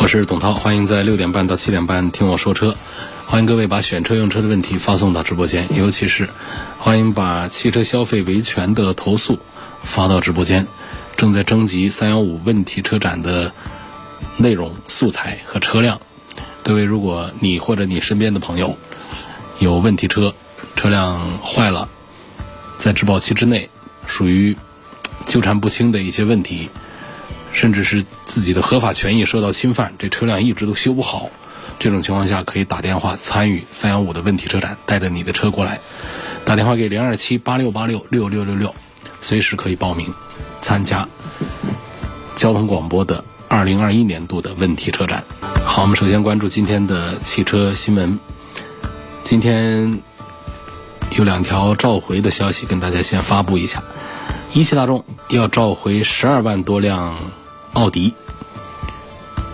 [0.00, 2.76] 我是董涛，欢迎在六点半到七点半听我说车。
[3.26, 6.30] 欢迎各位把选车用车的问题发送到直播间，尤其是
[6.78, 9.40] 欢迎把汽车消费维权的投诉
[9.82, 10.68] 发到直播间。
[11.16, 13.52] 正在征集三幺五问题车展的
[14.36, 16.00] 内容素材和车辆。
[16.62, 18.78] 各位，如果你或者你身边的朋友
[19.58, 20.32] 有问题车，
[20.76, 21.88] 车辆坏了，
[22.78, 23.68] 在质保期之内
[24.06, 24.56] 属于
[25.26, 26.70] 纠缠不清的一些问题。
[27.52, 31.30] 甚至是自己的合法权益受到侵犯，这车辆一直都修不好，
[31.78, 35.80] 这种情况下可以打电话参与三幺五的问题车展，带着你的车过来，
[36.44, 38.74] 打电话给零二七八六八六六六六六，
[39.20, 40.12] 随时可以报名
[40.60, 41.08] 参加
[42.36, 45.24] 交通广播的二零二一年度的问题车展。
[45.64, 48.18] 好，我们首先关注今天的汽车新闻，
[49.22, 50.00] 今天
[51.16, 53.82] 有两条召回的消息跟大家先发布一下，
[54.52, 57.16] 一汽大众要召回十二万多辆。
[57.74, 58.12] 奥迪，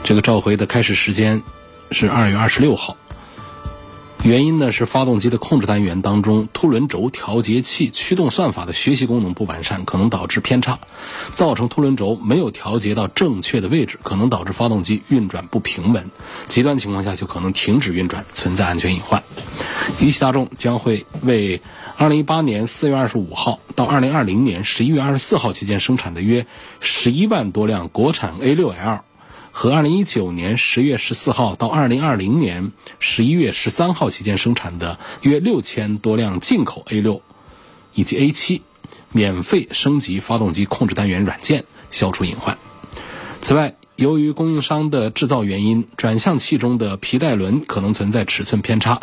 [0.03, 1.43] 这个召回的开始时间
[1.91, 2.97] 是二月二十六号。
[4.25, 10.79] 原因呢是发动机的控制单元当中凸轮轴调节器驱动算法的学习功能不完善，可能导致偏差，
[11.35, 16.11] 造成凸轮轴没有调节到正确的位置，可能导致发动机运转不平稳，
[16.49, 19.23] 极端情况下就可能停止运转，存在安全隐患。
[20.01, 21.61] 一汽大众将会为
[21.99, 26.47] 二零一八年四月二十五号到二零二零年十一月二十四号期间生产的约
[26.81, 29.01] 十一万多辆国产 A 六 L。
[29.57, 37.23] 和二零一九年十月十四号到二零二零年十一月十三号期间生产的约六千多辆进口 A 六
[37.95, 38.63] 以及 A 七，
[39.13, 42.59] 免费升级发动机控制单元软件，消除隐患。
[43.43, 49.03] 此外，由于供应商的制造原因，转向器中的皮带轮可能存在尺寸偏差，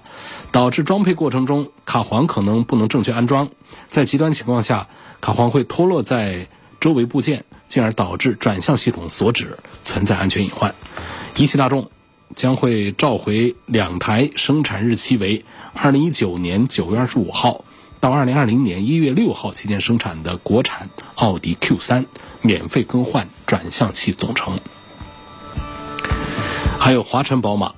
[0.51, 3.49] 导致装配过程中卡簧可能不能正确安装，
[3.87, 4.89] 在极端情况下，
[5.21, 6.49] 卡簧会脱落在
[6.81, 7.45] 周围部件。
[7.71, 10.75] 进而导致转向系统锁止，存在安全隐患。
[11.37, 11.89] 一汽大众
[12.35, 17.63] 将会召回两台生产日期为二零一九年九月二十五号
[18.01, 22.07] 到二零二零年一月六号期间生产的国产奥迪 Q 三，
[22.41, 24.59] 免费更换转向器总成。
[26.77, 27.75] 还有华晨宝马，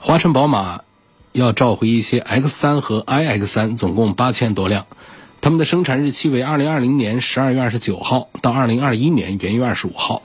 [0.00, 0.80] 华晨宝马
[1.30, 4.86] 要召回一些 X 三和 iX 三，总共八千多辆。
[5.40, 10.22] 他们的生产日期为二零二零年十二月二十九号到二零二一年元月二十五号。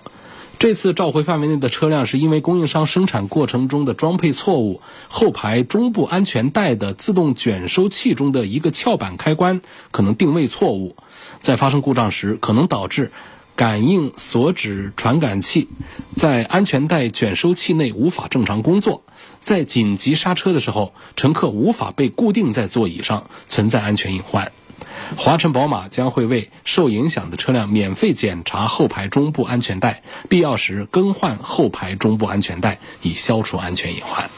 [0.57, 10.95] 这次召回范围内的车辆是因为供应商生产过程中的装配错误，后排中部安全带的自动卷收器中的一个翘板开关可能定位错误，
[11.41, 13.11] 在发生故障时可能导致
[13.55, 15.67] 感应锁止传感器
[16.15, 19.03] 在安全带卷收器内无法正常工作，
[19.41, 24.51] 在紧急刹车的时候，乘客无法被固定在座椅上，存在安全隐患。
[25.15, 34.29] 华晨宝马将会为受影响的车辆免费检查后排中部安全带，必要时更换后排中部安全带，以消除安全隐患。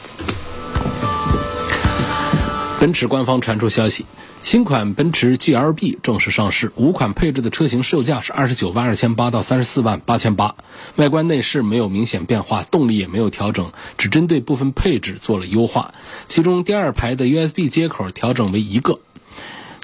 [2.80, 4.06] 奔驰官方传出消息，
[4.44, 10.56] 新款奔驰 GLB 正式上市，五款配置的车型售价是二十九万二千八到三十四万八千八，
[10.98, 15.94] 外观内饰没有明显变化，动力也没有调整，只针对部分配置做了优化，
[16.28, 19.00] 其中第二排的 USB 接口调整为一个。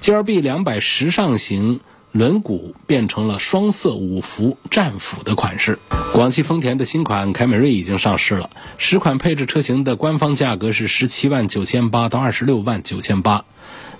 [0.01, 1.79] G L B 两百时尚型
[2.11, 5.77] 轮毂变成了双色五幅战斧的款式。
[6.11, 13.45] 广汽丰田的新款凯美瑞已经上市了，十款配置车型的官方价格是十七万九千八到二十六万九千八。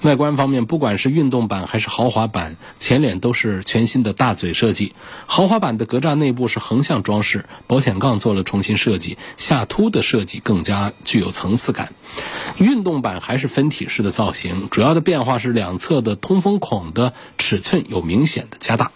[0.04, 4.94] 外观方面，不管是运动版还是豪华版，前脸都是全新的大嘴设计。
[5.28, 11.94] 豪华版的格栅内部是横向装饰，保险杠做了重新设计，下凸的设计更加具有层次感。
[12.58, 18.92] 运动版还是分体式的造型，主要的变化是两侧的通风孔的尺寸有明显的加大。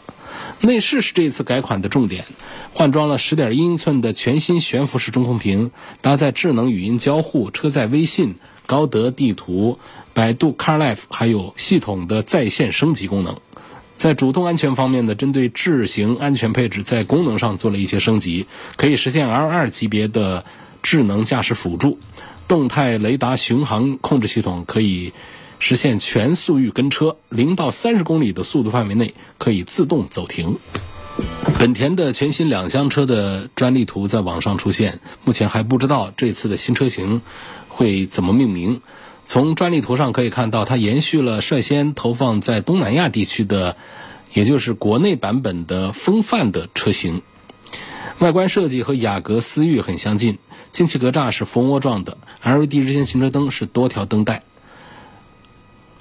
[0.59, 2.25] 内饰是这次改款的重点，
[2.73, 5.71] 换装了十点一英寸的全新悬浮式中控屏，
[6.01, 8.35] 搭载智能语音交互、车载微信、
[8.65, 9.79] 高德地图。
[10.13, 13.35] 百度 CarLife 还有系统的在线升级功能，
[13.95, 18.47] 在主动安全方面呢，针对智行安全配置在功能上做了一些升级，
[18.77, 20.45] 可以实现 L2 级别的
[20.81, 21.99] 智能驾驶辅助，
[22.47, 25.11] 动态雷达巡航控制系统可以
[25.59, 30.59] 实现全速域跟车，零到三十公里的速度范围内可以自动走停。
[31.59, 37.21] 本田的全新两厢车的专利图在网上出现，目前还不知道这次的新车型
[37.75, 38.81] 会怎么命名。
[39.25, 43.75] 从专利图上可以看到，它延续了率先投放在东南亚地区的，
[44.33, 47.21] 也就是国内版本的风范的车型。
[48.19, 50.37] 外观设计和雅阁思域很相近，
[50.71, 54.43] 进气格栅是蜂窝状的，LED 日间行车灯是多条灯带。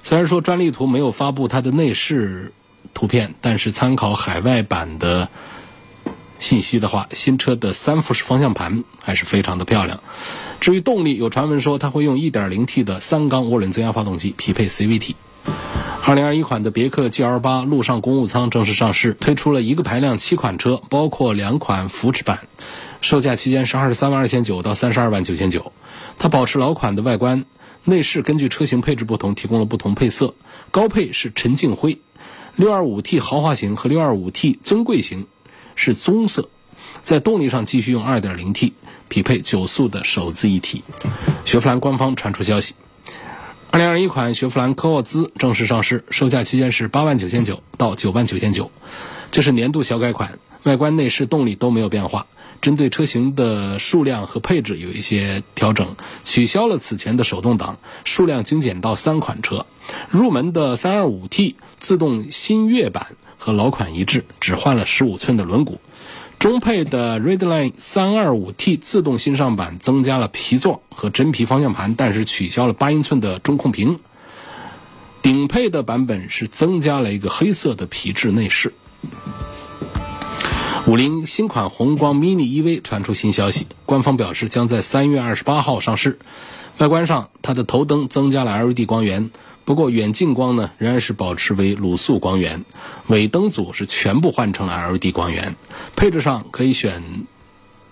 [0.01, 2.53] 虽然说专利图没有发布它的内饰。
[2.93, 5.27] 图片，但是参考海外版的
[6.37, 10.01] 信息的话，新车的三辐式方向盘还是非常的漂亮。
[10.59, 15.15] 至于动力，有传闻说它会用 1.0T 的三缸涡轮增压发动机，匹配 CVT。
[16.03, 22.47] 2021款的别克 GL8 陆上公务舱正式上市，推出了一个排量七款车，包括两款福祉版，
[23.01, 25.71] 售价区间是23万2千九到32万9千九。
[26.19, 27.45] 它保持老款的外观，
[27.83, 30.35] 内饰根据车型配置不同提供了不同配色，
[30.69, 31.99] 高配是沉静灰。
[32.57, 35.25] 625T 豪华型和 625T 尊贵型
[35.75, 36.49] 是棕色，
[37.03, 38.71] 在动力上继续用 2.0T，
[39.07, 40.83] 匹配九速的手自一体。
[41.45, 42.73] 雪佛兰官方传出消息
[43.71, 48.71] ，2021款雪佛兰科沃兹正式上市，售价区间是8万9千九到9万9千九，
[49.31, 52.25] 这是年度小改款，外观、内饰、动力都没有变化。
[52.61, 59.65] 针对车型的数量和配置有一些调整，取消了此前的手动挡，数量精简到三款车。
[60.09, 65.77] 入门的 325T 自动新悦版和老款一致，只换了15寸的轮毂。
[66.39, 73.99] 中配的 Redline 325T 自动新上版增加了皮座和真皮方向盘，但是取消了8英寸的中控屏。
[75.21, 78.73] 顶配的版本是增加了一个黑色的皮质内饰。
[80.87, 86.17] 五菱新款宏光 mini EV 传出新消息，官方表示将在三月二十八号上市。
[86.79, 89.29] 外观上，它的头灯增加了 LED 光源，
[89.65, 92.63] 不过远近光呢仍然是保持为卤素光源。
[93.07, 95.55] 尾灯组是全部换成了 LED 光源。
[95.95, 97.03] 配置上可以选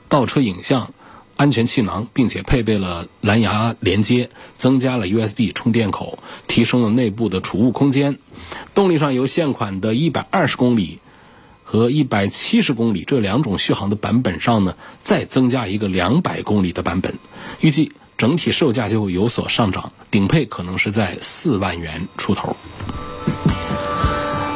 [0.07, 0.93] 倒车影像、
[1.35, 8.19] 安全气囊，并且配备了蓝牙连接，增加了 USB 充电口，提升了内部的储物空间。
[8.73, 10.99] 动力上由现款的一百二十公里。
[11.65, 17.17] 和一百七十公里这两种续航的版本上呢，再增加一个两百公里的版本，
[17.61, 17.91] 预计
[18.23, 22.55] 整体售价就会有所上涨，顶配可能是在四万元出头。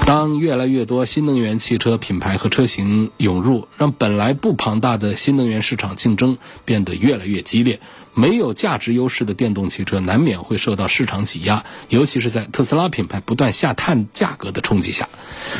[0.06, 7.82] 当越来越多新能源汽车品牌和车型涌入，让本来不庞大的新能源市场竞争变得越来越激烈，
[8.14, 15.10] 没有价值优势的电动汽车难免会受到市场挤压，尤其是在特斯拉品牌不断下探价格的冲击下。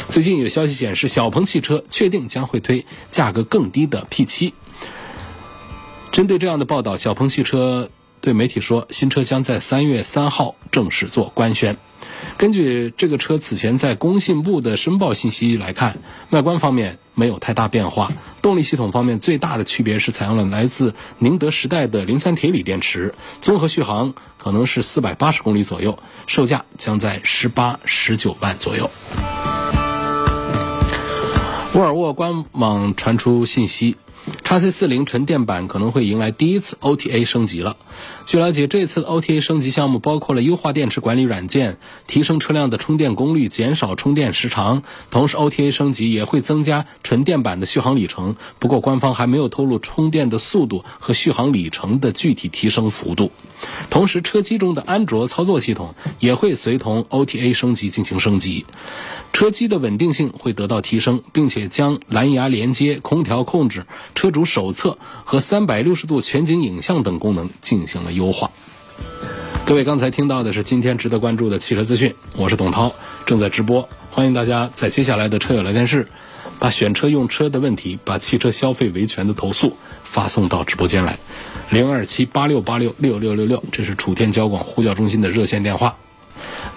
[0.08, 4.54] 最近有消息显示，小鹏汽车确定将会推价格更低的 P7。
[6.10, 7.92] 针对这样的报道，小鹏汽车
[8.28, 11.78] 对媒体说，新车将在三月三号正式做官宣。
[12.36, 16.00] 根据这个车此前在工信部的申报信息来看，
[16.32, 18.12] 外观方面没有太大变化。
[18.42, 28.92] 动力系统方面最大的区别是采用了来自宁德时代的磷酸铁锂电池，综合续航可能是四百八十公里左右，售价将在十八十九万左右。
[31.76, 33.96] 沃尔沃官网传出信息。
[34.44, 37.78] 叉 C 四零纯电版可能会迎来第一次 OTA 升级了。
[38.26, 41.78] 据了解，这次 OTA 升级项目包括了优化电池管理软件、
[42.08, 44.84] 提升车辆的充电功率、减少充电时长。
[45.12, 48.36] 同时，OTA 升级也会增加纯电版的续航里程。
[48.60, 53.32] 不过，官方还没有透露充电的速度和续航里程的具体提升幅度。
[53.90, 58.66] 同时，车机中的安卓操作系统也会随同 OTA 升级进行升级，
[59.34, 63.86] 车机的稳定性会得到提升，并且将蓝牙连接、空调控制、
[64.18, 68.50] 车主手册和三百六十度全景影像等功能进行了优化。
[69.64, 72.96] 各位刚才听到的是今天值得关注的汽车资讯，我是董涛，
[73.28, 76.08] 正在直播，欢迎大家在接下来的车友聊天室，
[76.58, 81.20] 把选车用车的问题，把汽车消费维权的投诉发送到直播间来。
[81.70, 85.96] 零二七八六八六六六六六，这是楚天交广呼叫中心的热线电话。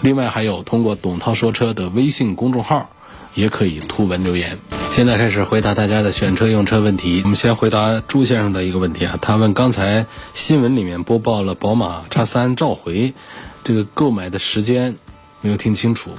[0.02, 2.90] 另外还有通过董涛说车的微信公众号，
[3.32, 4.58] 也可以图文留言。
[4.90, 7.20] 现在开始回答大家的选车用车问题。
[7.22, 10.04] 我们先回答朱先生的一个问题啊，他问刚才
[10.34, 13.14] 新闻里面播报了宝马叉三召回，
[13.62, 14.96] 这个购买的时间
[15.42, 16.10] 没有听清楚。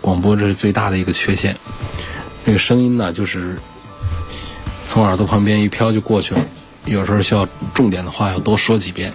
[0.00, 1.56] 广播这是最大的一个缺陷，
[2.44, 3.58] 那个声音呢就是
[4.84, 6.44] 从耳朵旁边一飘就过去了。
[6.84, 9.12] 有时候需要重点的话要多说几遍。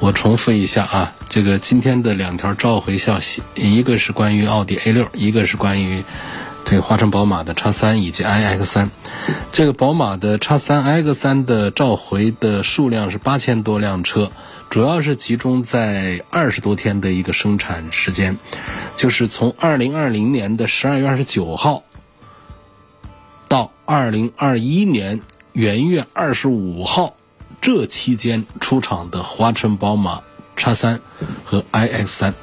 [0.00, 6.04] 我重复一下啊，这个今天的两条召回消息，一个是关于奥迪 A 六，一个是关于
[6.64, 8.90] 这个华晨宝马的 x 三以及 iX 三。
[9.52, 14.32] 这个宝马的 x 三 iX 三的召回的数量是八千多辆车，
[14.70, 18.38] 主要是集中在二十多天的一个生产时间，
[18.96, 21.82] 就是从二零二零年的十二月二十九号。
[23.46, 25.20] 到二零二一年
[25.52, 27.14] 元月二十五号
[27.60, 30.22] 这期间出厂的华晨宝马
[30.56, 31.00] X 三
[31.44, 32.34] 和 iX 三。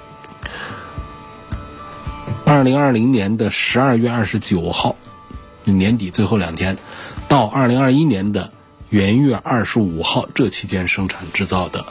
[2.52, 4.98] 二零二零年的十二月二十九号，
[5.64, 6.78] 年底最后两天，
[7.30, 8.52] 到二零二一年的
[8.90, 11.86] 元月二十五号这期间生产制造的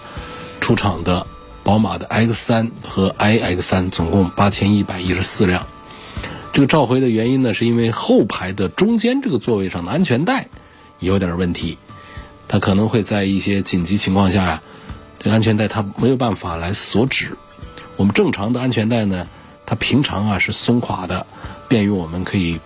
[0.61, 1.27] 出厂的
[1.63, 5.67] 宝马的 X 三和 iX 三，总共八千一百一十四辆。
[6.53, 10.49] 这个召回的原因呢，是因为后排的中间这个座位上的安全带
[10.99, 11.79] 有点问题，
[12.49, 14.63] 它可能会在一些紧急情况下呀，
[15.21, 17.39] 这个安全带它没有办法来锁止。
[17.97, 19.27] 我们正常的安全带呢，
[19.71, 21.29] 它平常啊是松垮的，
[21.69, 22.59] 便于我们可以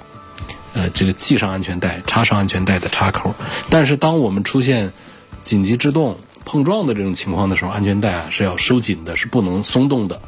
[0.72, 3.34] 呃这个系上安全带、插上安全带的插口。
[3.68, 4.94] 但是当我们出现
[5.42, 10.22] 紧急制动、碰撞的这种情况的时候，安全带啊是要收紧的，是不能松动的。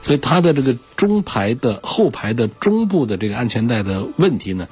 [0.00, 4.68] 所以它的这个中排的后排的中部的这个安全带的问题呢，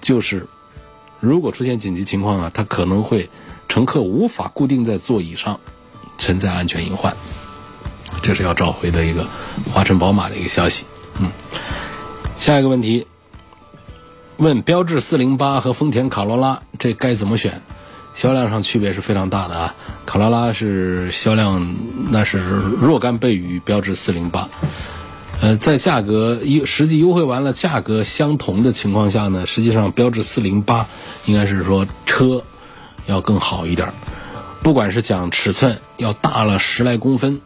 [0.00, 0.46] 就是
[1.18, 3.28] 如果出现紧急情况啊，它可能会
[3.68, 5.58] 乘客无法固定在座椅上，
[6.16, 7.16] 存在安全隐患。
[8.20, 9.26] 这是要召回的一个
[9.72, 10.84] 华晨宝马的一个消息。
[11.20, 11.30] 嗯，
[12.38, 13.06] 下一个问题，
[14.36, 17.62] 问标致四零八和丰田卡罗拉这该怎么选？
[18.14, 21.74] 销量上区别是非常大的啊，卡罗拉是销量
[22.10, 24.50] 那是若干倍于标致四零八，
[25.40, 30.86] 呃，在价格优实际优惠完了价格相同的情况下呢，实际上标致四零八
[31.24, 32.44] 应该是说车
[33.06, 33.94] 要更好一点，
[34.62, 37.40] 不管是讲尺寸要大了十来公分，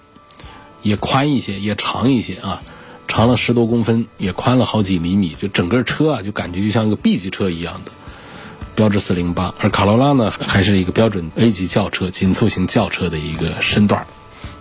[0.87, 2.62] 也宽一些，也长一些啊，
[3.09, 7.93] 长了十多公分，也宽了好几厘米，就整个车啊就感觉就像一个 B 级车一样的。
[8.76, 14.07] 标致四零八，而卡罗拉呢还是一个标准 A 级轿车、紧凑型轿车的一个身段。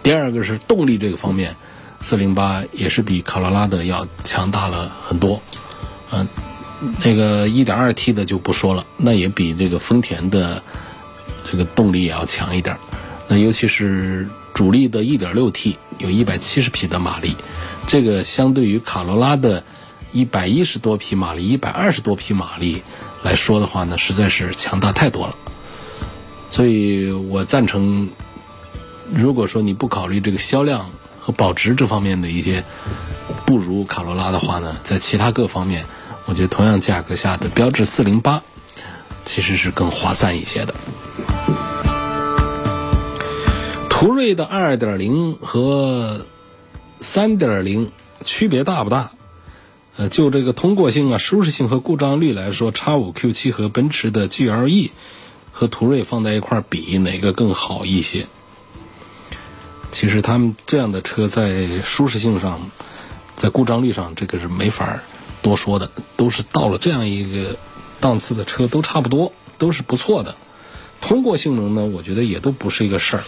[0.04, 1.58] 第二个是动力这个方面，
[2.00, 5.42] 四零八也是比卡罗拉的要强大了很多。
[6.12, 6.28] 嗯，
[7.04, 10.64] 那个 1.2T 的就不说了，那也比这个丰田的
[11.52, 12.78] 这个动力也要强一点。
[13.28, 17.36] 那尤其是主力的 1.6T 有170匹的马力，
[17.86, 19.64] 这个相对于卡罗拉的
[20.14, 22.82] 110多匹马力、120多匹马力。
[23.22, 25.36] 来说的话呢，实在是强大太多了，
[26.52, 28.10] 所以我赞成，
[29.12, 32.64] 如果说你不考虑这个销量和保值这方面的一些
[33.46, 35.86] 不如卡罗拉的话呢，在其他各方面，
[36.26, 38.42] 我觉得同样价格下的标致四零八
[39.26, 40.76] 其实是更划算一些的。
[43.98, 46.26] 途锐的二点零和
[47.00, 47.94] 三点零
[48.26, 49.14] 区别大不大？
[49.96, 54.92] 呃，就这个通过性啊、舒适性和故障率来说，叉五 Q 七和奔驰的 GLE
[55.54, 58.28] 和途锐放在一块比，哪个更好一些？
[59.94, 62.70] 其实他们这样的车在舒适性上、
[63.38, 65.00] 在故障率上，这个是没法
[65.42, 67.56] 多说的，都是到了这样一个
[68.02, 70.36] 档次的车，都差不多，都是不错的。
[71.00, 73.24] 通过性能呢，我觉得也都不是一个事儿，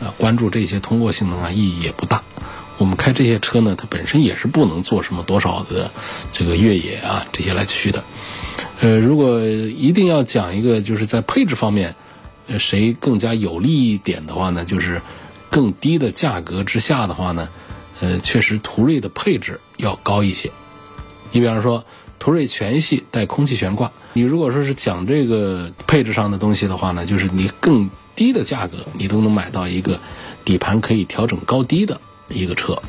[0.00, 2.22] 啊，关注这些通过性能啊，意义也不大。
[2.78, 5.90] 我们开这些车呢，它本身也是不能做什么多少的
[6.32, 8.04] 这个越野啊这些来去的。
[8.80, 11.94] 呃，如果一定要讲一个就是在配置方面，
[12.46, 15.00] 呃，谁更加有利一点的话呢，就是
[15.48, 17.48] 更低的价格之下的话呢，
[18.00, 20.50] 呃，确实途锐的配置要高一些。
[21.32, 21.86] 你比方说
[22.18, 30.00] 途锐全系带空气悬挂，你如果说是讲这个配置上的东西的话呢，就是你更低的价格你都能买到一个
[30.44, 32.00] 底盘可以调整高低的。
[32.28, 32.82] 一个车，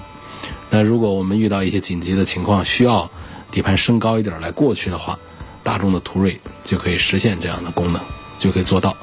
[0.71, 3.11] 那如果我们遇到一些紧急的情况，需要
[3.51, 5.19] 底盘升高一点来过去的话，
[5.61, 8.01] 大众的途锐就可以实现这样的功能，
[8.39, 8.97] 就可以做到。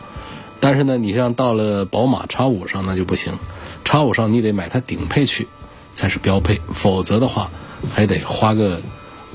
[0.58, 3.38] 但是呢，你像到了宝马 X 五上那就不行
[3.84, 5.46] ，X 五上你得买它顶配去
[5.94, 7.48] 才是标配，否则的话
[7.94, 8.82] 还得花个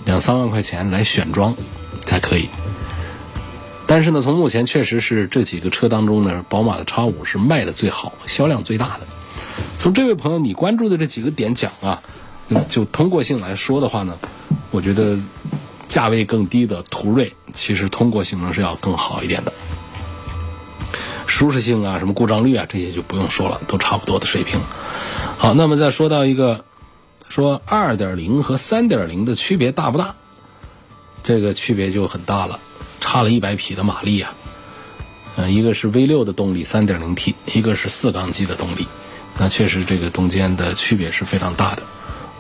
[0.04, 1.56] 两三万块钱来选装
[2.04, 2.50] 才可以。
[3.90, 9.02] 但是呢，从目前确实是这几个车当中呢，宝马的 X 五是卖的最好、销量最大的。
[9.80, 12.04] 从这位朋友你关注的这几个点讲啊，
[12.70, 14.20] 就通过性来说的话呢，
[14.70, 15.18] 我觉得
[15.88, 19.52] 价位更低的途锐其实通过性能是要更好一点的，
[21.26, 24.60] 舒适性啊、什么故障率啊这些就不用说了，都差不多的水平。
[25.40, 26.64] 好，那么再说到一个，
[27.28, 30.14] 说二点零和三点零的区别大不大？
[31.24, 32.60] 这个区别就很大了，
[33.10, 34.36] 差了一百匹的马力啊，
[35.36, 38.88] 嗯，一个是 V 六的动力三点零 T，一个是四缸机的动力。
[39.40, 41.82] 那确实，这个中间的区别是非常大的。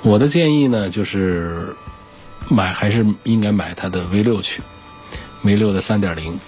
[0.03, 1.75] 我的建议呢，就是
[2.49, 4.61] 买还是应该买它的 V 六去
[5.41, 6.39] ，V 六的三点零，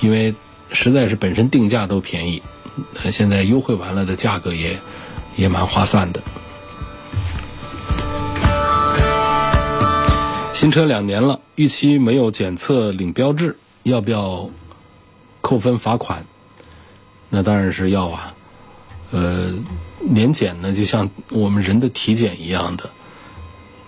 [0.00, 0.34] 因为
[0.72, 2.42] 实在是本身定价都便宜，
[3.12, 4.76] 现在优惠完了的价格也
[5.36, 6.20] 也蛮划算的。
[10.62, 14.48] 新车两年了，预期没有检测领标志，要不要
[15.40, 16.24] 扣分罚款？
[17.30, 18.32] 那当然是要啊。
[19.10, 19.54] 呃，
[19.98, 22.90] 年检呢，就像我们人的体检一样的，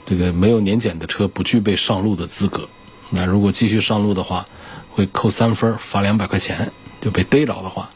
[0.04, 2.68] 这个没有年检的车不具备上路的资格。
[3.08, 4.44] 那如果继续上路的话，
[4.90, 6.72] 会扣三分，罚两百块钱。
[7.00, 7.90] 就被逮着的话，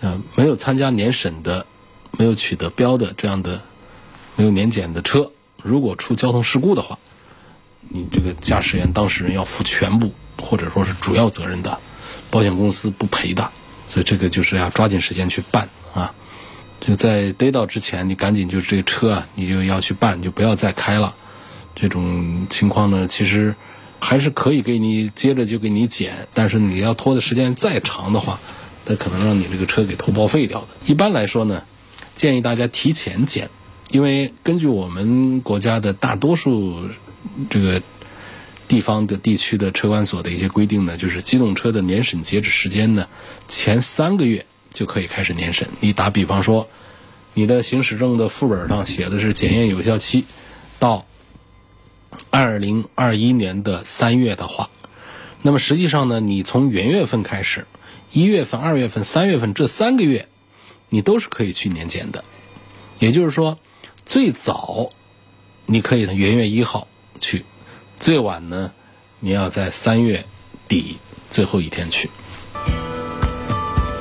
[0.00, 1.66] 呃，没有参加年审的、
[2.12, 3.60] 没有取得标的这样的、
[4.36, 5.30] 没有年检的车，
[5.62, 6.98] 如果出交通事故的话，
[7.92, 11.78] 你这个驾驶员当事人要负全部或者说是主要责任的，
[12.30, 13.50] 保险公司不赔的。
[13.90, 16.14] 所以这个就是要抓紧时间去办啊！
[16.80, 21.14] 就在逮到之前，你赶紧就是这个车啊，你就要去办，就不要再开了。
[21.74, 23.54] 这种情况呢，其实。
[24.04, 28.40] 还是可以给你接着就给你检，但是你要拖的时间再长的话，
[28.84, 30.66] 那可能让你这个车给拖报废掉的。
[30.84, 31.62] 一般来说呢，
[32.16, 33.48] 建议大家提前检，
[33.92, 36.88] 因为根据我们国家的大多数
[37.50, 37.82] 这个
[38.68, 43.08] 地方的地区的车管所的一些规定呢，就是机动车的年审截止时间呢，
[43.48, 45.68] 前三个月就可以开始年审。
[45.80, 46.68] 你打比方说，
[47.34, 50.24] 你的行驶证的副本上写的是检验有效期
[50.78, 51.06] 到。
[52.28, 54.68] 二零二一年的三月的话，
[55.40, 57.66] 那么实际上呢，你从元月份开始，
[58.12, 60.28] 一月份、二月份、三月份这三个月，
[60.90, 62.22] 你都是可以去年检的。
[62.98, 63.58] 也就是说，
[64.04, 64.90] 最早
[65.64, 66.86] 你可以元月一号
[67.22, 67.46] 去，
[67.98, 68.72] 最晚呢，
[69.20, 70.26] 你要在三月
[70.68, 70.98] 底
[71.30, 72.10] 最后一天去。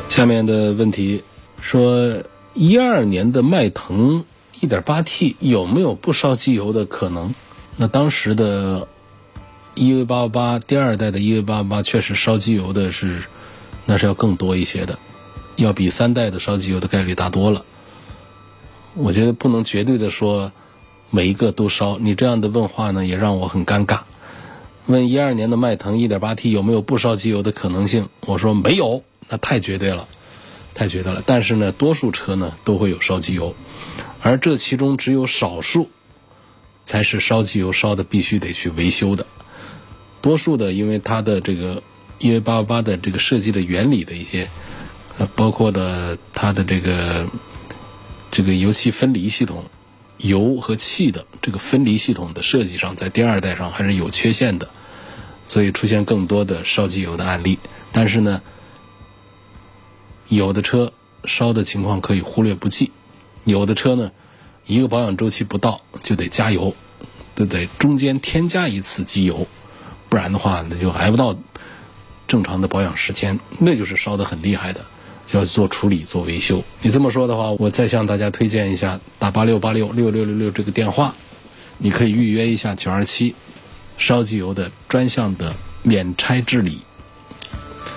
[0.10, 1.24] 下面的问题
[1.62, 2.24] 说，
[2.54, 4.26] 一二年的迈腾
[4.60, 7.34] 一点八 T 有没有不烧机油的可能？
[7.78, 8.90] 那当时的
[9.76, 13.24] EV888 第二代的 EV888 确实烧机油的是，
[13.86, 15.00] 那是要更多一些的，
[15.56, 17.64] 要比三代的烧机油的概率大多了。
[18.96, 20.52] 我觉得不能绝对的说
[21.12, 24.00] 每一个都烧，你这样的问话呢也让我很尴尬。
[24.88, 28.10] 问一二年的迈腾 1.8T 有没有不烧机油的可能性？
[28.22, 30.08] 我说没有，那太绝对了，
[30.74, 31.22] 太绝对了。
[31.24, 33.54] 但是呢，多数车呢都会有烧机油，
[34.22, 35.90] 而这其中只有少数。
[36.84, 39.28] 才是烧机油烧的必须得去维修的，
[40.20, 41.84] 多数的因为它的这个
[42.20, 44.50] EV888 的这个设计的原理的一些，
[45.20, 47.28] 呃，包括的它的这个
[48.32, 49.66] 这个油气分离系统，
[50.22, 54.70] 油和气的这个分离系统的设计上，在第二代上还是有缺陷的，
[55.48, 57.60] 所以出现更多的烧机油的案例。
[57.92, 58.42] 但是呢，
[60.28, 60.94] 有的车
[61.26, 62.92] 烧的情况可以忽略不计，
[63.46, 64.12] 有的车呢。
[64.68, 66.74] 一个保养周期不到就得加油，
[67.34, 69.48] 都得中间添加一次机油，
[70.08, 71.36] 不然的话那就挨不到
[72.28, 74.86] 正常的保养时间，那就是烧得很厉害的，
[75.32, 76.62] 就要做处理做维修。
[76.82, 81.16] 你这么说的话，我再向大家推荐一下打八六八六六六六六这个电话，
[81.78, 83.34] 你可以预约一下九二七
[83.98, 86.82] 烧机油的专项的免拆治理，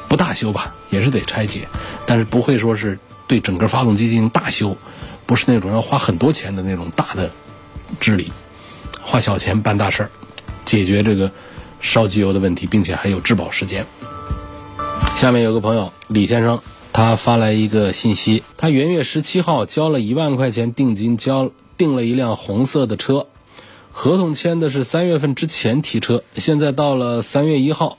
[0.09, 1.67] 不大修吧，也是得拆解，
[2.07, 4.77] 但是不会说是对整个发动机进行大修。
[5.27, 7.29] 不是那种要花很多钱的那种大的
[7.99, 8.31] 治理，
[9.01, 10.11] 花小钱办大事儿，
[10.65, 11.29] 解决这个
[11.81, 13.85] 烧机油的问题，并且还有质保时间。
[15.17, 16.61] 下面有个朋友李先生，
[16.95, 23.27] 他发来一个信息，他元月十七号交了一万块钱定金，交订了一辆红色的车，
[23.91, 27.99] 合同签的是三月份之前提车，现在到了三月一号，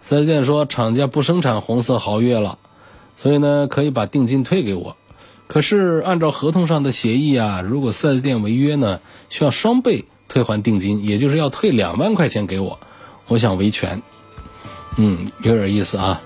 [0.00, 2.58] 四 S 店说厂家不生产红色豪越了，
[3.18, 4.96] 所以呢可以把定金退给我。
[5.46, 12.78] 可是按照合同上的协议啊，如果四 S 店违约呢，需要双倍退还定金，也就是要退两万块钱给我。
[13.28, 14.00] 我想维权，
[14.96, 16.22] 嗯，有点意思啊。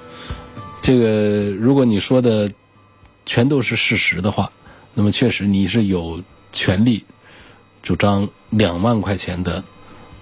[0.87, 2.49] 这个如果你说的
[3.25, 4.53] 全都是事实的话，
[4.94, 6.22] 那么确实你是有
[6.53, 7.05] 权利
[7.83, 9.64] 主张两万块钱的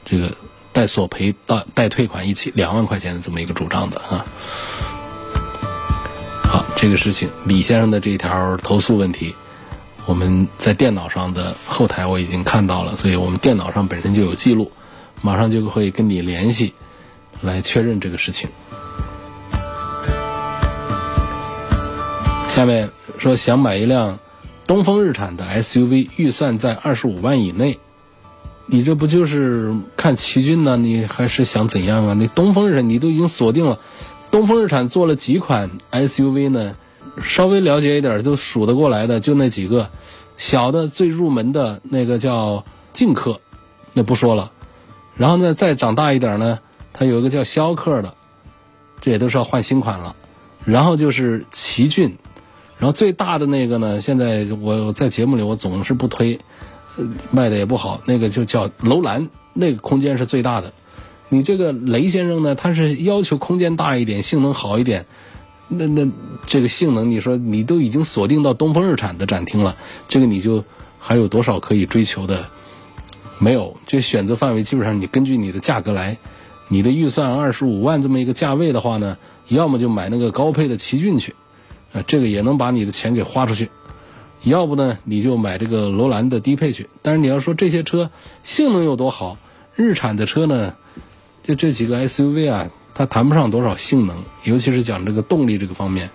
[0.07, 0.35] 这个
[0.73, 4.25] 带索赔、带带退款一起两万块钱的这么一个主张的啊。
[6.45, 9.35] 好，这个事情，李先生的这条投诉问题，
[10.07, 14.73] 我们在电脑上的后台我已经看到了，所以我们电脑上本身就有记录，
[15.21, 16.73] 马上就会跟你联系，
[17.43, 18.49] 来确认这个事情。
[22.55, 24.21] 下面说想买一辆
[24.65, 27.81] 东风日产的 SUV，预算在二十五万以内，
[28.67, 30.77] 你这不就是看奇骏呢？
[30.77, 32.15] 你还是想怎样啊？
[32.15, 33.81] 你东风日产你都已经锁定了。
[34.31, 36.77] 东风日产做了几款 SUV 呢？
[37.21, 39.91] 稍微了解一点都数得过来的，就那几个，
[40.37, 43.41] 小的最入门的那个叫劲客，
[43.95, 44.53] 那不说了。
[45.17, 46.61] 然后呢，再长大一点呢，
[46.93, 48.15] 它有一个叫逍客的，
[49.01, 50.15] 这也都是要换新款了。
[50.65, 52.17] 然后就是奇骏，
[52.79, 56.41] 然后最大的那个呢，现在我在节目里我总是不推，
[57.31, 58.01] 卖的也不好。
[58.07, 60.73] 那个就叫楼兰，那个空间是最大的。
[61.29, 65.07] 你这个雷先生呢，他是要求空间大一点，性能好一点。
[65.69, 66.09] 那那
[66.47, 69.77] 这个性能，你说你都已经锁定到东风日产的展厅了，
[70.09, 70.65] 这个你就
[70.99, 72.47] 还有多少可以追求的？
[73.39, 76.19] 没有，这选择范围基本上你根据你的价格来。
[76.69, 81.35] 你的预算二十五万这么一个价位的话呢，要么就买那个高配的奇骏去，
[81.95, 83.69] 啊，这个也能把你的钱给花出去；
[84.43, 86.89] 要不呢，你就买这个楼兰的低配去。
[87.01, 88.11] 但是你要说这些车
[88.43, 89.39] 性能有多好，
[89.77, 90.75] 日产的车呢，
[91.43, 96.11] 就这几个 SUV 啊，它谈不上多少性能，尤其是讲这个动力这个方面。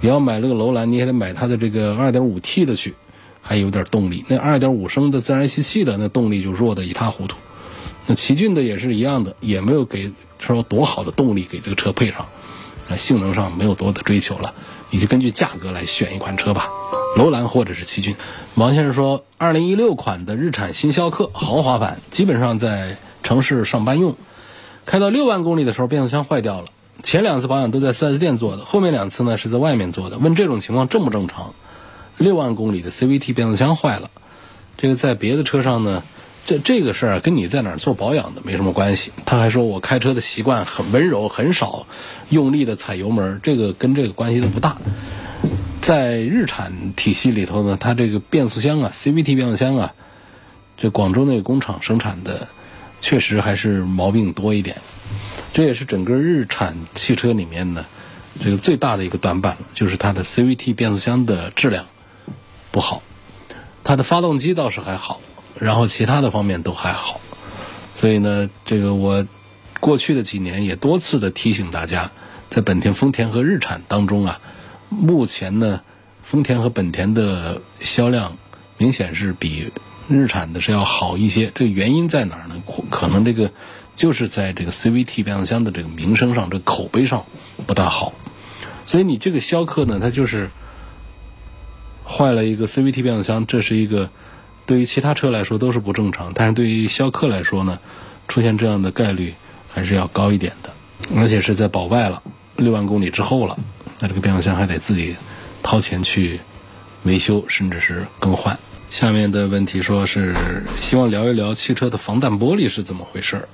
[0.00, 2.94] 你要买这个楼兰，你还得买它的这个二点五 T 的去，
[3.40, 4.24] 还有点动力。
[4.28, 7.36] 那二点五升的自然吸气的，那动力就弱的一塌糊涂。
[8.06, 12.26] 那奇骏的也是一样的，也没有给说多好的动力给这个车配上，
[12.88, 14.52] 啊，性能上没有多的追求了，
[14.90, 16.68] 你就根据价格来选一款车吧，
[17.16, 18.14] 楼兰或者是奇骏。
[18.56, 24.14] 王先生说，二零一六款的日产新逍客豪华版，基本上在城市上班用，
[24.84, 26.66] 开到六万公里的时候变速箱坏掉了，
[27.02, 30.18] 前两次保养都在 4S 店做的，后面两次呢是在外面做的。
[30.18, 31.54] 问这种情况正不正常？
[32.18, 34.10] 六万公里的 CVT 变速箱坏了，
[34.76, 36.02] 这个在别的车上呢？
[36.46, 39.12] 这这个事儿跟你在哪儿做保养的没什么关系。
[39.24, 41.86] 他还说我开车的习惯很温柔，很少
[42.28, 44.76] 用力的踩油门，这个跟这个关系都不大。
[45.80, 49.94] 在日产体系里头呢，它这个变速箱啊，CVT 变速箱啊，
[50.76, 52.48] 这广州那个工厂生产的，
[53.00, 54.76] 确实还是毛病多一点。
[55.52, 57.86] 这也是整个日产汽车里面呢，
[58.42, 61.86] 这个最大的一个短板，就是它的 CVT 变速箱的质量
[62.70, 63.02] 不好，
[63.82, 65.20] 它的发动机倒是还好。
[65.58, 67.20] 然后其他的方面都还好，
[67.94, 69.24] 所以呢，这个我
[69.78, 72.10] 过去的几年也多次的提醒大家，
[72.50, 74.40] 在本田、丰田和日产当中啊，
[74.88, 75.80] 目前呢，
[76.24, 78.36] 丰田和本田的销量
[78.78, 79.70] 明显是比
[80.08, 81.52] 日产的是要好一些。
[81.54, 82.60] 这个原因在哪儿呢？
[82.90, 83.52] 可能这个
[83.94, 87.24] 就是在这个 CVT 变速箱的这个名声上、这个口碑上
[87.66, 88.12] 不大好。
[88.86, 90.50] 所以你这个逍客呢，它就是
[92.04, 94.10] 坏了一个 CVT 变速箱，这是一个。
[94.66, 97.78] 对于其他车来说都是不正常，但是对于逍客来说呢，
[98.28, 99.34] 出现这样的概率
[99.68, 100.70] 还是要高一点的，
[101.14, 102.22] 而且是在保外了，
[102.56, 103.58] 六万公里之后了，
[104.00, 105.14] 那这个变速箱还得自己
[105.62, 106.40] 掏钱去
[107.02, 108.58] 维修，甚至是更换。
[108.90, 110.34] 下面的问题说是
[110.80, 113.48] 希望聊一聊汽车的防弹玻璃是怎么回事儿。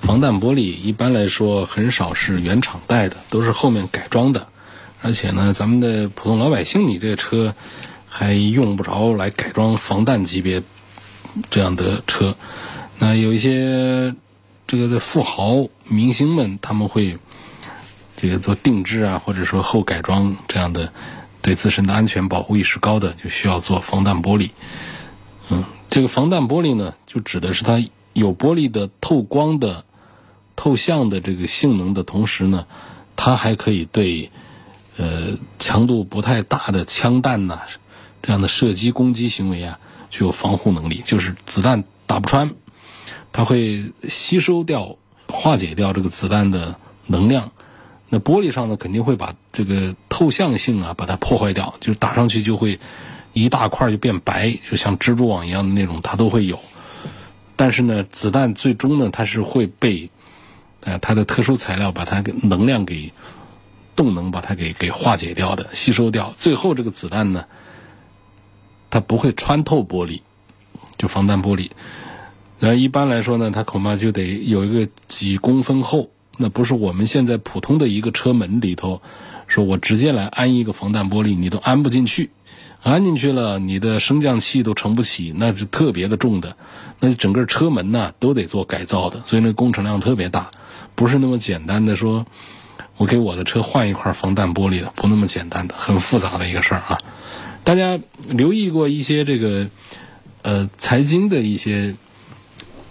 [0.00, 4.48] 防弹玻璃一般来说很少是原厂带的，都是后面改装的，
[5.00, 7.54] 而且呢，咱们的普通老百姓，你这车。
[8.18, 10.60] 还用不着来改装防弹级别
[11.50, 12.34] 这样的车，
[12.98, 14.12] 那有一些
[14.66, 17.16] 这个的富豪明星们，他们会
[18.16, 20.92] 这个做定制啊，或者说后改装这样的，
[21.40, 24.50] 对自身的安全保护意识高的，就需要做防弹玻璃。
[25.48, 27.80] 嗯，这个防弹玻璃呢，就指的是它
[28.14, 29.84] 有玻璃的透光的、
[30.56, 32.66] 透像的这个性能的同时呢，
[33.14, 34.28] 它还可以对
[34.96, 37.60] 呃强度不太大的枪弹呐。
[38.22, 39.78] 这样的射击攻击行为啊，
[40.10, 42.54] 具有防护能力，就是子弹打不穿，
[43.32, 44.96] 它会吸收掉、
[45.28, 46.76] 化解掉这个子弹的
[47.06, 47.52] 能量。
[48.08, 52.80] 那玻璃上呢，肯定会把这个透像性啊，把它破坏掉，就是打上去就会
[53.32, 56.58] 一大块就变白，就像蜘蛛网一样的那种，它都会有。
[57.54, 60.10] 但是呢，子弹最终呢，它是会被
[60.80, 63.12] 呃它的特殊材料把它给能量给
[63.94, 66.32] 动能把它给给化解掉的，吸收掉。
[66.34, 67.44] 最后这个子弹呢。
[68.90, 70.20] 它不会穿透玻璃，
[70.96, 71.70] 就防弹玻璃。
[72.58, 76.10] 然后一般来说呢，它恐怕就得有一个几公分厚。
[76.36, 79.02] 那不是我们现在普通的一个车门里头，
[79.46, 82.30] 说我直接来安一个防弹玻璃，你都安不进去。
[82.80, 86.56] 安进去了，你的升降器都承不起，那是特别的重的。
[87.00, 90.52] 那整个车门呢都得做改造的，所以那工程量特别大，
[90.94, 92.24] 不是那么简单的说，
[92.96, 96.98] 我给我的车换一块防弹玻璃的，不那么简单的，很复杂的一个事儿啊。
[97.68, 99.68] 大家留意过一些这个
[100.40, 101.96] 呃财经的一些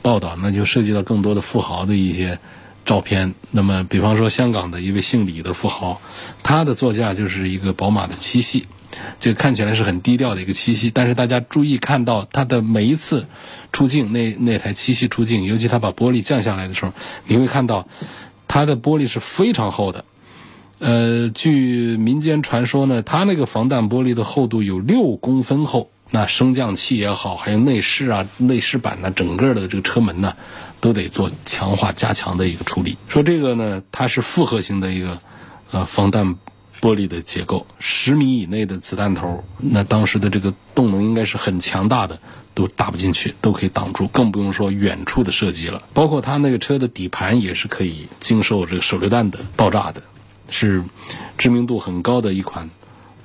[0.03, 2.37] 报道，那就涉及到更多的富豪的一些
[2.85, 3.33] 照片。
[3.49, 5.99] 那么，比方说香港的一位姓李的富豪，
[6.43, 8.65] 他的座驾就是一个宝马的七系，
[9.19, 10.91] 这个看起来是很低调的一个七系。
[10.91, 13.25] 但是大家注意看到他的每一次
[13.71, 16.93] 出境，那那台七系出境，尤其他把玻璃降下来的时候，
[17.25, 17.87] 你会看到
[18.47, 20.05] 他的玻璃是非常厚的。
[20.79, 30.35] 呃，据民间传说呢，它那个防弹玻璃的厚度有六公分厚，那升降器也好，还有内饰啊、内饰板呢，整个的这个车门呢，
[30.79, 32.95] 都得做强化加强的一个处理。
[33.07, 35.19] 说这个呢，它是复合型的一个
[35.71, 36.35] 呃防弹
[36.79, 42.19] 玻璃的结构，十米以内的子弹头，那当时的这个动能应该是很强大的，
[42.53, 45.81] 都打不进去，都可以挡住，更不用说远处的射击了。
[45.95, 50.03] 包括它那个车的底盘也是可以经受这个手榴弹的爆炸的，
[50.49, 50.83] 是
[51.38, 52.69] 知名度很高的一款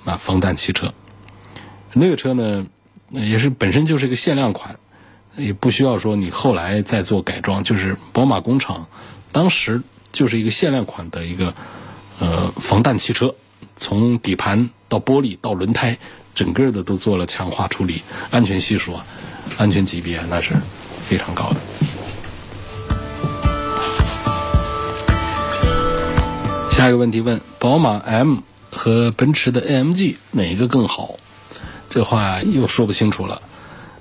[0.05, 0.93] 啊防弹汽车。
[1.93, 2.67] 那个车呢，
[3.11, 4.79] 也是本身就是一个限量款，
[5.37, 8.87] 也不需要说你后来再做改装，就是宝马工厂
[9.31, 11.55] 当时就是一个限量款的一个
[12.19, 13.35] 呃防弹汽车。
[13.77, 15.97] 从底盘到玻璃到轮胎，
[16.35, 19.05] 整个的都做了强化处理，安全系数啊，
[19.57, 20.55] 安全级别那是
[21.03, 21.61] 非常高的。
[26.83, 28.39] 下一个问题问：宝马 M
[28.73, 31.15] 和奔驰的 AMG 哪一个更好？
[31.89, 33.41] 这话又说不清楚了，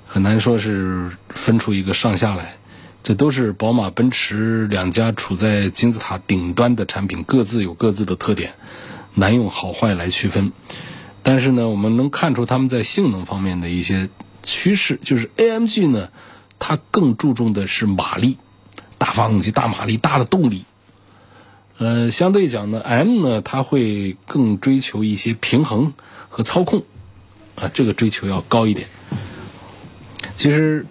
[0.08, 2.56] 很难说是分出一个上下来。
[3.04, 8.54] 这都是宝马、奔驰两家处在金字塔顶端的产品，各自有各自的特点。
[9.14, 10.50] 难用好坏来区分，
[11.22, 14.08] 但是呢，我们能看出他们在性能方面的一些
[14.42, 14.98] 趋势。
[15.04, 16.08] 就是 AMG 呢，
[16.58, 18.38] 它更注重的是马力，
[18.98, 20.64] 大发动机、大马力、大的动力。
[21.82, 25.94] 呃，相对讲呢，M 呢，它会更追求一些平衡
[26.28, 26.84] 和操控，
[27.56, 28.86] 啊，这个追求要高一点。
[30.36, 30.86] 其实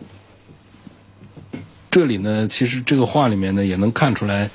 [1.89, 4.49] 这里呢，其实这个话里面呢，也能看出来。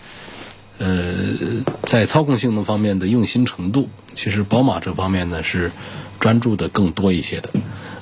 [0.76, 5.72] 呃，在操控性能方面的用心程度，其实宝马这方面呢是
[6.20, 7.48] 专注的更多一些的。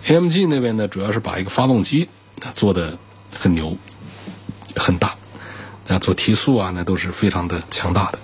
[0.07, 2.09] AMG 那边呢，主要是把一个发动机
[2.57, 2.99] 做的
[3.33, 3.79] 很牛、
[4.75, 5.15] 很大，
[5.87, 8.19] 那做提速啊，那都是非常的强大的。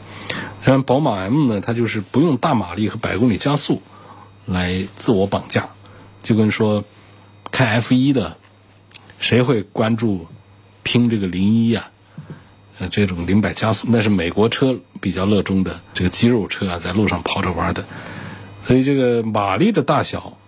[0.64, 3.82] 像宝马 M 呢，它就是不用大马力和百公里加速
[4.44, 5.70] 来自我绑架，
[6.22, 6.84] 就跟说
[7.50, 8.36] 开 F 一的，
[9.18, 10.26] 谁会关注
[10.82, 11.90] 拼这个零一呀？
[12.78, 17.84] 呃，这种零百加速那是美国车比较热衷的这个肌肉车啊，在路上跑着玩的。
[18.62, 20.38] 所以这个马力的大小、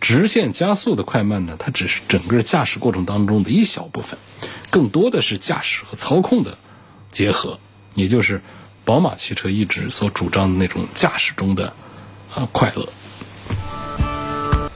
[0.00, 4.18] 直线加速的快慢呢，它只是整个驾驶过程当中的一小部分，
[4.70, 6.58] 更多的是驾驶和操控的
[7.10, 7.58] 结合，
[7.94, 8.42] 也就是
[8.84, 11.72] 宝马汽车一直所主张的那种驾驶中的
[12.34, 12.88] 啊快乐。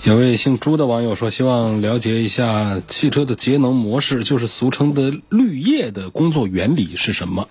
[0.04, 7.48] 有位姓朱的网友说：“希望了解一下汽车的节能模式，就是俗称的绿叶的工作原理是什么？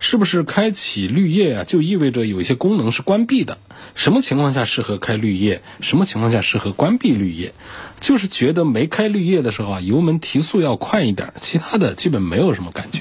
[0.00, 3.58] 是不是开启绿叶啊，就意味着有一些功能是关闭的？
[3.94, 5.62] 什么情况下适合开绿叶？
[5.82, 7.52] 什么情况下适合关闭绿叶？
[8.00, 13.00] 就是觉得没开绿叶的时候啊，油门提速要快一点，其他的基本没有什么感觉。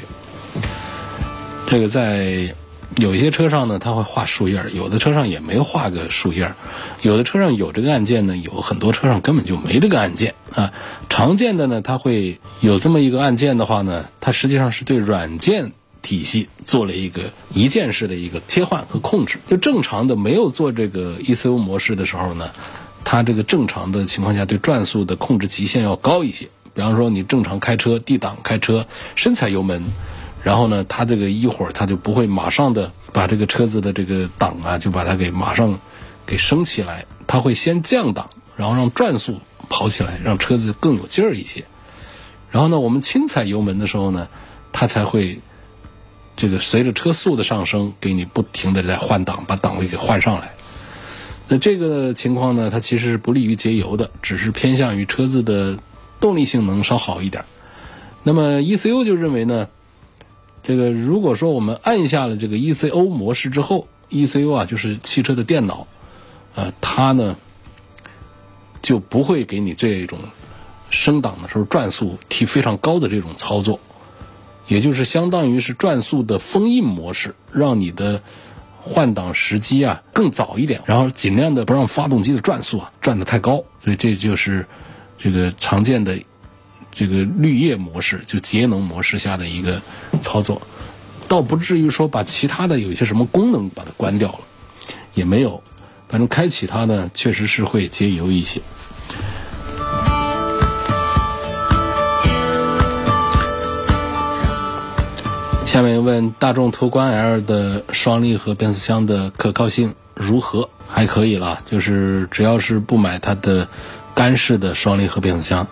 [1.67, 2.53] 这个在。”
[2.97, 6.55] 有些车上呢，它会画树叶儿；有的车上也没画个树叶儿；
[7.01, 10.71] 有的车上有这个按键呢，有很多车上根本就没这个按键啊。
[11.09, 15.71] 常见的呢，它会有这么一个按键的话呢，它实际上是对软件
[16.03, 19.39] 体系做了一个一键式的一个切换和控制。
[19.49, 22.51] 就正常的没有做这个 ECU 模式的时候呢，
[23.03, 26.47] 它这个正常的情况下对转速的控制极限要高一些。
[26.75, 29.83] 比方说你正常开车 D 档开车，深踩油门。
[30.43, 35.79] 然后呢，它这个一会儿它就不会马上的把这个车子的这个档啊，就把它给马上
[36.25, 41.63] 给升起来，它会先降档，然后让转速跑起来，让车子更有劲儿一些。
[42.51, 44.27] 然后呢，我们轻踩油门的时候呢，
[44.73, 45.39] 它才会
[46.35, 50.51] 这个随着车速的上升，给你不停的在换挡，把档位给换上来。
[51.47, 55.77] 那这个情况呢，它其实是不利于节油的，只是偏向于车子的
[56.19, 57.45] 动力性能稍好一点。
[58.23, 59.69] 那么 ECU 就认为呢。
[60.63, 65.87] 这个如果说我们按下了这个 ECO 模式之后，ECU 啊就是汽车的电脑，
[66.55, 67.35] 呃，它呢
[68.81, 70.19] 就不会给你这种
[70.89, 73.81] 升档的时候转速提非常高的这种操作，
[74.67, 78.21] 也就是相当于是转速的封印模式，让你的
[78.79, 84.65] 换挡时机啊更早一点，然后尽量的不让发动机的转速啊转得太高，所以这就是
[85.17, 86.17] 这个常见的。
[86.93, 89.81] 这个绿叶模式就节能模式下的一个
[90.21, 90.61] 操作，
[91.27, 94.39] 倒不至于说把其他的有一些什么功能把它关掉了，
[95.15, 95.63] 也没有，
[96.07, 98.61] 反正开启它呢，确实是会节油一些。
[105.65, 110.69] 下面问大众途观 L 的双离合变速箱的可靠性如何？
[110.87, 113.67] 还可以了，就是只要是不买它的
[114.13, 115.65] 干式的双离合变速箱。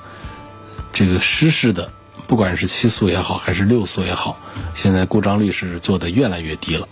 [0.94, 1.92] 这个湿式的，
[2.28, 4.38] 不管是七速也好，还是六速也好，
[4.74, 6.88] 现在故障率是做的越来越低了。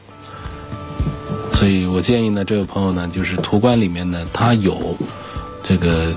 [1.53, 4.97] 所以我建议呢，这位朋友呢，就是途观里面呢，它有
[5.67, 6.13] 这个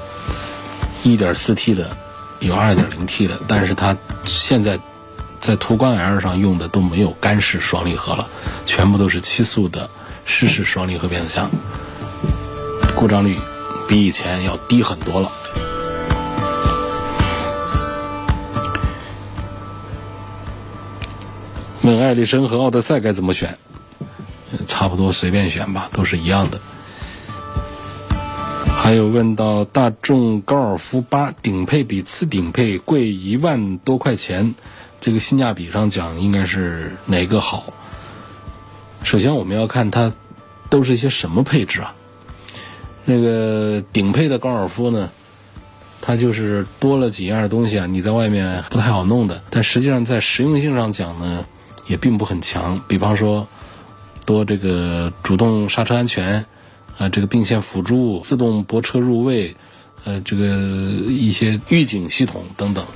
[1.02, 1.96] 一点四 T 的，
[2.38, 4.78] 有二点零 T 的，但是它现在
[5.40, 8.28] 在途观 L 上用的都没有干式双离合了，
[8.66, 9.90] 全部都是七速的
[10.24, 11.50] 湿式双离合变速箱。
[12.94, 13.36] 故障率
[13.88, 15.32] 比以前要低很多了。
[21.82, 23.58] 问艾力绅和奥德赛该怎么选？
[24.66, 26.60] 差不多随便选吧，都是一样的。
[28.66, 34.54] 还有问到大众高尔夫八顶配比次顶配贵一万多块钱，
[35.00, 37.72] 这个性价比上讲应该是哪个好？
[39.02, 40.12] 首先我们要看它
[40.68, 41.94] 都是一些什么配置啊？
[43.04, 45.10] 那个顶配的高尔夫呢，
[46.00, 49.42] 它就是多了几样东西啊，你在外面不太好弄的。
[49.50, 51.44] 但实际上在实用性上讲呢，
[51.92, 52.80] 也并不很强。
[52.88, 53.46] 比方说，
[54.24, 56.46] 多这个主动刹车安全，
[56.96, 59.54] 啊，这个并线辅助、自动泊车入位，
[60.04, 62.86] 呃，这个一些预警系统等等，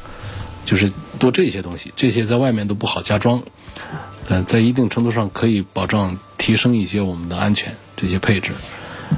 [0.64, 1.92] 就是多这些东西。
[1.94, 3.42] 这些在外面都不好加装，
[4.28, 8.52] 呃，在一定程度上可以保障提升一些我们的安全这些配置。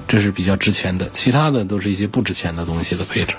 [0.06, 3.34] 这是比较值钱的，其他的都是一些不值钱的东西的配置，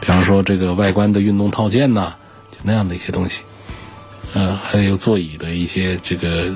[0.00, 2.14] 比方说这个外观的运动套件呐，
[2.52, 3.42] 就那样的一些东西，
[4.34, 6.52] 呃，还有座椅的一些这个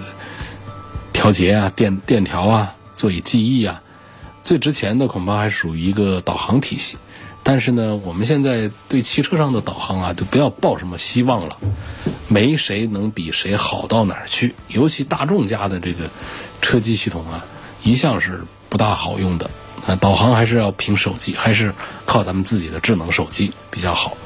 [1.12, 3.82] 调节啊、电电调啊、座椅记忆啊，
[4.44, 6.96] 最值钱的恐怕还属于一个导航体系。
[7.42, 11.56] 但是呢，我们现在对汽车上的导航啊，就不要抱什么希望了，
[12.28, 14.54] 没谁能比谁好到哪儿去。
[14.68, 16.08] 尤其大众家的这个
[16.60, 17.44] 车机系统啊，
[17.82, 18.42] 一向是。
[18.72, 19.50] 不大好用的，
[19.86, 21.74] 啊，导航还是要凭手机，还是
[22.06, 24.16] 靠咱们自己的智能手机比较好。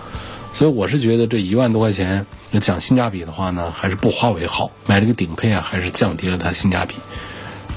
[0.52, 2.24] 所以我是觉得这一万多块钱，
[2.60, 4.70] 讲性价比的话呢，还是不华为好。
[4.86, 6.94] 买这个顶配啊，还是降低了它性价比。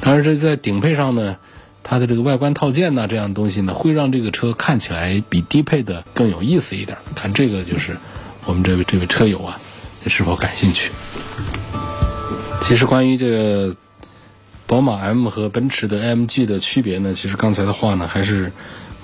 [0.01, 1.37] 当然，这在顶配上呢，
[1.83, 6.97] 它的这个外观套件呢，这样东西呢，会让这个车看起来比低配的更有意思一点。
[7.15, 7.97] 看这个就是
[8.45, 9.59] 我们这位这位车友啊，
[10.07, 10.91] 是否感兴趣？
[12.61, 13.75] 其实关于这个。
[14.67, 17.15] 宝马 M 和奔驰的 AMG 的区别呢？
[17.15, 18.51] 其实刚才的话呢，还是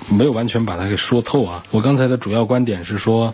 [0.08, 1.64] 没有完全把它给说透啊。
[1.72, 3.34] 我刚才的主要观点是说，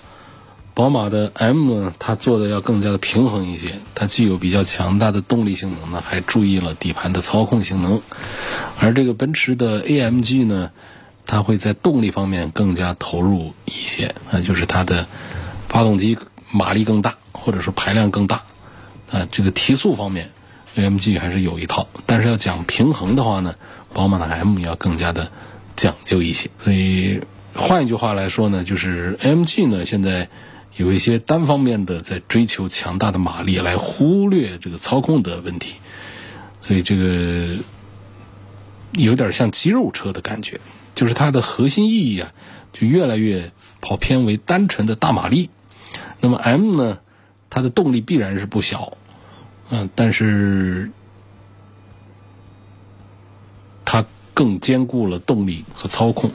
[0.73, 8.01] 宝马的 M 呢，它做的要更加的平衡一些，它既有比较强大的动力性能呢，还注意了底盘的操控性能。
[8.79, 10.71] 而这个奔驰的 AMG 呢，
[11.25, 15.07] 它会在动力方面更加投入一些，那就是它的
[15.67, 16.17] 发动机
[16.51, 18.43] 马力更大，或者说排量更大，
[19.11, 20.31] 啊，这个提速方面。
[20.73, 23.55] AMG 还是有一套，但是要讲平衡的话呢，
[23.93, 25.29] 宝马的 M 要更加的
[25.75, 26.49] 讲究一些。
[26.63, 27.19] 所以
[27.53, 30.29] 换一句话来说呢，就是 AMG 呢现在
[30.75, 35.75] 有一些单方面的在追求强大的马力，来忽略这个操控的问题。
[36.61, 37.55] 所以这个
[38.93, 40.61] 有点像肌肉车的感觉，
[40.95, 42.31] 就是它的核心意义啊，
[42.71, 45.49] 就越来越跑偏为单纯的大马力。
[46.19, 46.99] 那么 M 呢，
[47.49, 48.97] 它的动力必然是不小。
[49.69, 50.91] 嗯，但是
[53.83, 56.31] 它更兼顾了动力和操控。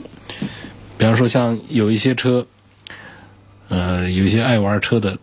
[0.97, 2.47] 比方说，像有一些车，
[3.69, 5.17] 呃，有些爱玩车的，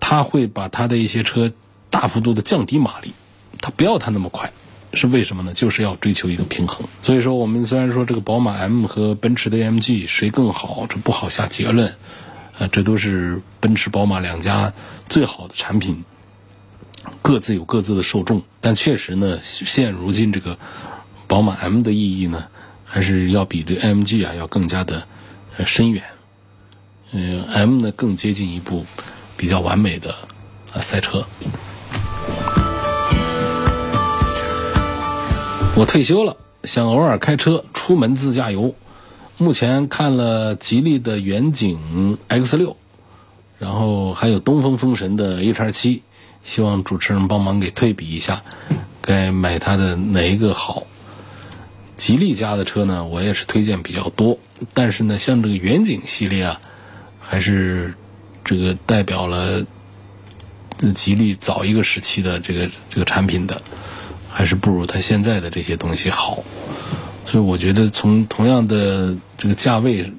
[0.00, 1.52] 他会把他的一些车
[1.90, 3.12] 大幅度的降低马力，
[3.60, 4.52] 他不要它那么快，
[4.92, 5.52] 是为什么呢？
[5.54, 6.86] 就是要追求一个平衡。
[7.02, 11.94] 所以说，我们虽然说这个宝马 M 和奔驰的 AMG 谁更好，这不好下结论。
[12.58, 14.72] 呃，这都是奔驰、宝马两家
[15.08, 16.04] 最好的产品。
[17.22, 20.58] 各自有各自的受众，但确实呢，现如今这个
[21.28, 22.46] 宝马 M 的意义呢，
[22.84, 25.06] 还是要比这 AMG 啊要更加的
[25.56, 26.02] 呃深远。
[27.12, 28.84] 嗯，M 呢更接近一部
[29.36, 30.14] 比较完美的
[30.72, 31.24] 啊赛车。
[35.76, 38.74] 我退休了，想偶尔开车出门自驾游。
[39.36, 42.76] 目前看了吉利的远景 X 六，
[43.58, 46.02] 然后还有东风风神的 H 七。
[46.44, 48.42] 希望主持人帮忙给对比一下，
[49.02, 50.84] 该买它的哪一个好？
[51.96, 54.38] 吉利家的车呢，我也是推荐比较多，
[54.72, 56.60] 但是呢，像这个远景系列啊，
[57.28, 57.94] 还是
[58.42, 59.66] 这个代表了
[60.94, 63.60] 吉利早一个时期的这个这个产品的，
[64.30, 66.42] 还是不如它现在的这些东西好。
[67.26, 70.14] 所以我觉得从同样的这个价位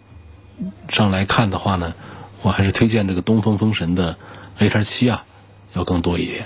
[0.88, 1.96] 上来看的话呢，
[2.44, 4.16] 我还是推荐这个东风风神的
[4.60, 5.26] H 七啊。
[5.74, 6.46] 要更多一点。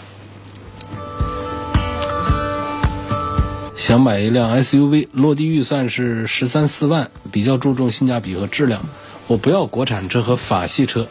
[3.78, 8.82] 想买一辆 SUV，落地预算是十三四万，比较注重性价比和质量。
[9.28, 11.08] 我不要国产车和法系车，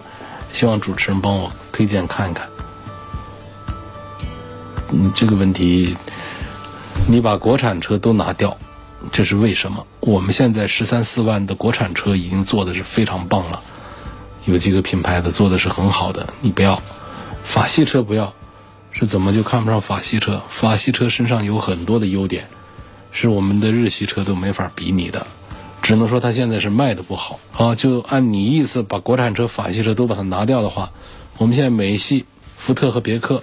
[0.52, 2.48] 希望主持人帮我推荐看一看。
[4.92, 5.96] 嗯，这个问题，
[7.08, 8.56] 你把国产车都拿掉，
[9.10, 9.86] 这是为什么？
[10.00, 13.62] 我们现在十三四万的国产车已经做的是非常棒了，
[14.44, 16.82] 有几个品牌的做的是很好的，你不要。
[17.42, 18.32] 法系车不要，
[18.90, 20.42] 是怎么就看不上法系车？
[20.48, 22.46] 法系车身上有很多的优点，
[23.10, 25.26] 是我们的日系车都没法比拟的。
[25.82, 27.40] 只能说它现在是卖的不好。
[27.50, 30.92] 好，就按你意思，把国产车、法系车都把它拿掉的话，
[31.38, 32.24] 我们现在美系、
[32.56, 33.42] 福特和别克，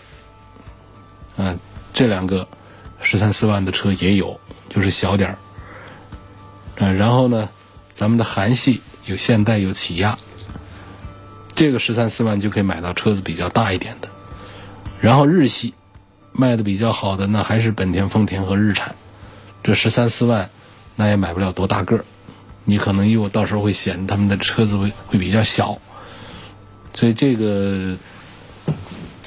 [1.36, 1.60] 嗯，
[1.94, 2.48] 这两个
[3.02, 5.38] 十三四万的车也有，就是小点儿。
[6.78, 7.50] 嗯，然后呢，
[7.94, 10.18] 咱们的韩系有现代有起亚，
[11.54, 14.08] 这个十三四万就可以买到车子比较大一点的。
[15.02, 15.74] 然后日系
[16.32, 18.96] 卖的比较好的那还是本田、丰田和日产，
[19.62, 20.50] 这十三四万
[20.96, 22.06] 那也买不了多大个儿，
[22.70, 25.80] 你可能又到时候会显他们的车子会会比较小，
[26.94, 27.98] 所以这个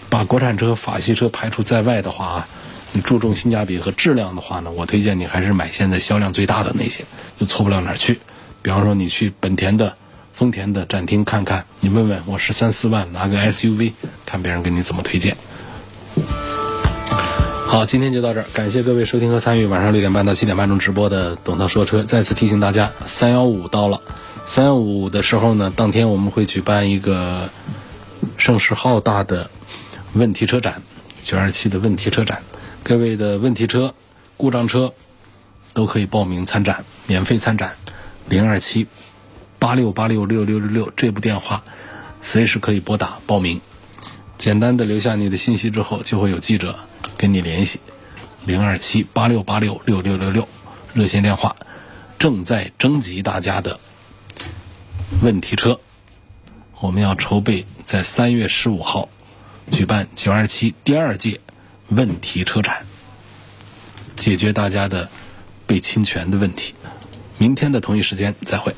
[0.09, 2.49] 把国产车、法系车排除在外的话啊，
[2.93, 7.05] 你注重性价比和质量的话呢，我推荐你还是买现在销量最大的那些，
[7.39, 8.21] 就错不了哪儿去。
[8.63, 9.97] 比方说你去本田的。
[10.35, 13.93] 丰田的展厅看看，你问问我十三四万拿个 SUV，
[14.25, 15.37] 看别人给你怎么推荐。
[17.73, 22.03] 好，今天就到这儿，感谢各位收听和参与晚上六点半到七点半钟直播的董涛说车。
[22.03, 24.03] 再次提醒大家，三幺五到了，
[24.45, 27.49] 三幺五的时候呢，当天我们会举办一个
[28.37, 29.51] 盛势浩大的
[30.13, 30.83] 问题车展，
[31.23, 32.43] 九二七的问题车展，
[32.83, 33.95] 各位的问题车、
[34.37, 34.93] 故障车
[35.73, 37.77] 都可以报名参展，免费参展，
[38.29, 38.87] 零二七
[39.59, 41.65] 八六八六六六六六这部电话，
[42.21, 43.63] 随时可以拨打报名。
[44.37, 46.79] 简单的留下你的信息之后，就会有记者。
[47.23, 47.79] 跟你联系，
[48.45, 50.49] 零二七八六八六六六六六
[50.93, 51.55] 热线电话，
[52.19, 53.79] 正在征集大家的
[55.23, 55.79] 问题车。
[56.81, 59.09] 我们要筹备在三月十五号
[59.71, 61.39] 举办九二七第二届
[61.91, 62.85] 问题车展，
[64.17, 65.09] 解决大家的
[65.65, 66.75] 被侵权的问题。
[67.39, 68.75] 明天的同一时间再会。